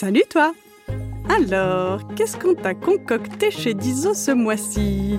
[0.00, 0.54] Salut toi
[1.28, 5.18] Alors, qu'est-ce qu'on t'a concocté chez Dizo ce mois-ci?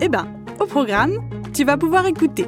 [0.00, 0.26] Eh ben,
[0.58, 1.18] au programme,
[1.52, 2.46] tu vas pouvoir écouter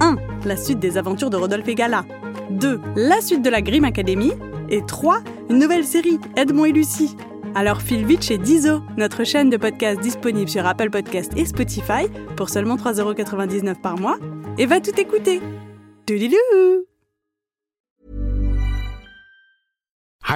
[0.00, 0.16] 1.
[0.46, 2.06] La suite des aventures de Rodolphe et Gala
[2.48, 2.80] 2.
[2.96, 4.32] La suite de la Grimm Academy
[4.70, 5.18] et 3.
[5.50, 7.14] Une nouvelle série, Edmond et Lucie.
[7.54, 12.08] Alors file vite chez Dizo, notre chaîne de podcast disponible sur Apple Podcast et Spotify
[12.38, 14.16] pour seulement 3,99€ par mois
[14.56, 15.42] et va tout écouter.
[16.06, 16.86] Toudilou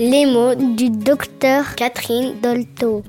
[0.00, 3.02] Les mots du docteur Catherine Dolto.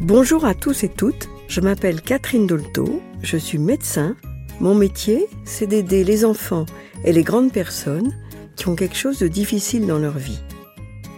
[0.00, 4.16] Bonjour à tous et toutes, je m'appelle Catherine Dolto, je suis médecin.
[4.58, 6.66] Mon métier, c'est d'aider les enfants
[7.04, 8.12] et les grandes personnes
[8.56, 10.40] qui ont quelque chose de difficile dans leur vie.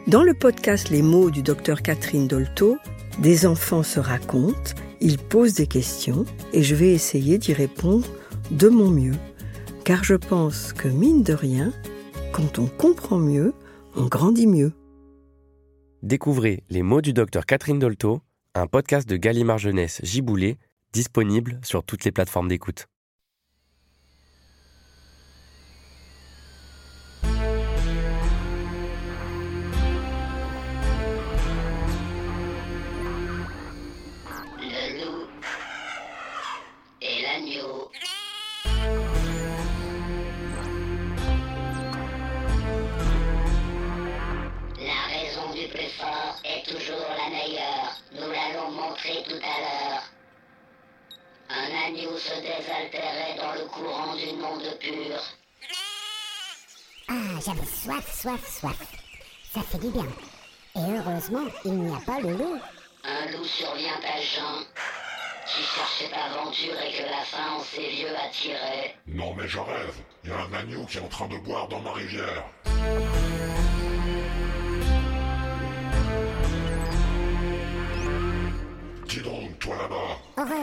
[0.06, 2.76] Dans le podcast Les mots du docteur Catherine Dolto,
[3.20, 8.06] des enfants se racontent, ils posent des questions et je vais essayer d'y répondre
[8.50, 9.16] de mon mieux.
[9.84, 11.72] Car je pense que mine de rien,
[12.32, 13.54] quand on comprend mieux,
[13.96, 14.72] on grandit mieux.
[16.02, 18.20] Découvrez Les mots du docteur Catherine Dolto,
[18.54, 20.58] un podcast de Gallimard Jeunesse Giboulé,
[20.92, 22.86] disponible sur toutes les plateformes d'écoute.
[46.44, 47.96] Est toujours la meilleure.
[48.12, 50.02] Nous l'allons montrer tout à l'heure.
[51.50, 55.22] Un agneau se désaltérait dans le courant d'une onde pure.
[57.08, 58.78] Ah, j'avais soif, soif, soif.
[59.52, 60.06] Ça fait du bien.
[60.76, 62.58] Et heureusement, il n'y a pas le loup.
[63.04, 64.64] Un loup survient à Jean,
[65.46, 68.94] qui cherchait aventure et que la faim en ses vieux attirait.
[69.06, 71.68] Non mais je rêve, il y a un agneau qui est en train de boire
[71.68, 72.44] dans ma rivière.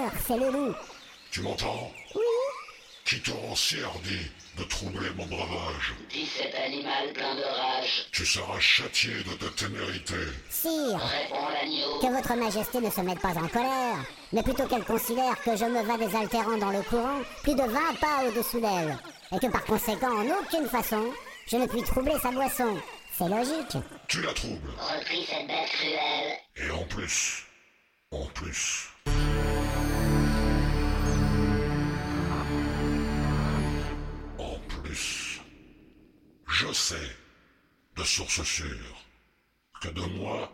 [0.09, 0.75] Horreur, c'est le loup.
[1.31, 2.21] Tu m'entends Oui.
[3.05, 4.19] Qui t'aura si hardi
[4.57, 8.07] de troubler mon breuvage Dit cet animal plein de rage.
[8.11, 10.15] Tu seras châtié de ta témérité.
[10.49, 11.99] Sire, Répond l'agneau.
[12.01, 13.97] que votre majesté ne se mette pas en colère,
[14.33, 17.69] mais plutôt qu'elle considère que je me vas désaltérant dans le courant plus de 20
[17.99, 18.97] pas au-dessous d'elle,
[19.31, 21.05] et que par conséquent, en aucune façon,
[21.47, 22.77] je ne puis troubler sa boisson.
[23.17, 23.77] C'est logique.
[24.07, 24.69] Tu la troubles.
[24.77, 26.37] Reprit cette bête cruelle.
[26.57, 27.43] Et en plus,
[28.11, 28.89] en plus,
[36.69, 37.15] je sais,
[37.95, 39.05] de source sûre,
[39.81, 40.51] que de moi,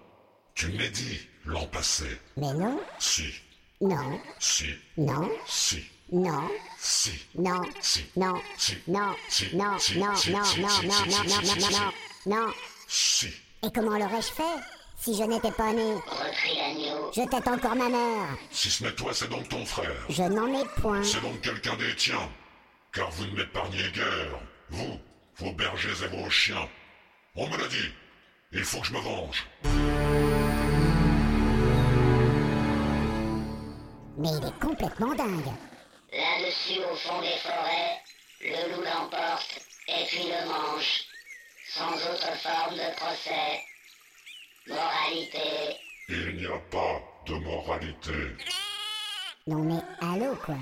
[0.53, 2.05] tu m'es dit l'an passé.
[2.37, 3.33] Mais non, Si,
[3.81, 4.67] non, si,
[4.97, 6.49] non, si, non,
[6.79, 11.05] si, non, si, non, si, non, si, non, si, non, si, non, non, non, non,
[11.17, 12.53] non, non, si, non, non.
[12.87, 13.27] si.
[13.63, 14.61] Et comment l'aurais-je fait
[14.97, 15.93] si je n'étais pas né
[16.55, 17.11] l'agneau.
[17.13, 18.37] Je tête encore ma mère.
[18.49, 20.05] Si ce n'est toi, c'est donc ton frère.
[20.09, 21.03] Je n'en ai point.
[21.03, 22.29] C'est donc quelqu'un des tiens.
[22.93, 24.39] Car vous ne m'épargnez guère.
[24.69, 24.97] Vous,
[25.37, 26.69] vos bergers et vos chiens.
[27.35, 27.91] On me l'a dit.
[28.51, 29.45] Il faut que je me venge.
[34.17, 35.53] Mais il est complètement dingue.
[36.13, 38.01] Là-dessus, au fond des forêts,
[38.41, 41.03] le loup l'emporte et puis le mange.
[41.67, 43.61] Sans autre forme de procès.
[44.67, 45.77] Moralité.
[46.07, 48.35] Il n'y a pas de moralité.
[49.47, 50.55] Non mais allô quoi.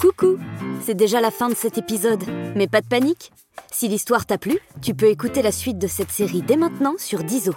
[0.00, 0.38] Coucou
[0.82, 2.22] C'est déjà la fin de cet épisode,
[2.54, 3.32] mais pas de panique
[3.72, 7.24] Si l'histoire t'a plu, tu peux écouter la suite de cette série dès maintenant sur
[7.24, 7.54] Dizo.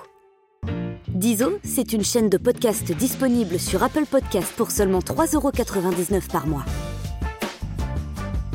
[1.10, 6.64] Dizo, c'est une chaîne de podcast disponible sur Apple Podcast pour seulement 3,99€ par mois.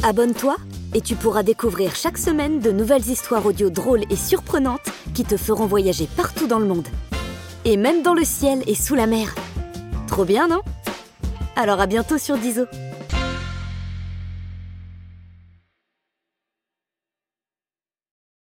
[0.03, 0.57] Abonne-toi
[0.95, 4.81] et tu pourras découvrir chaque semaine de nouvelles histoires audio drôles et surprenantes
[5.15, 6.89] qui te feront voyager partout dans le monde.
[7.65, 9.35] Et même dans le ciel et sous la mer.
[10.07, 10.63] Trop bien, non?
[11.57, 12.65] Alors à bientôt sur Diso.